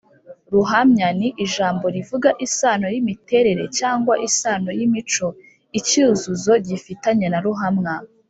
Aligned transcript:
ruhamya 0.53 1.07
ni 1.19 1.29
ijambo 1.45 1.85
rivuga 1.95 2.29
isano 2.45 2.85
y’imiterere 2.93 3.63
cyangwa 3.79 4.13
isano 4.27 4.69
y’imico 4.79 5.27
icyuzuzo 5.79 6.51
gifitanye 6.67 7.27
na 7.29 7.39
ruhamwa 7.45 7.93